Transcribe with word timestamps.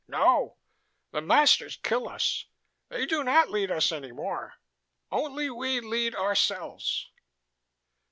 "No. 0.07 0.57
The 1.11 1.21
masters 1.21 1.75
kill 1.77 2.09
us. 2.09 2.47
They 2.89 3.05
do 3.05 3.23
not 3.23 3.51
lead 3.51 3.69
us 3.69 3.91
any 3.91 4.11
more. 4.11 4.55
Only 5.11 5.47
we 5.51 5.79
lead 5.79 6.15
ourselves." 6.15 7.11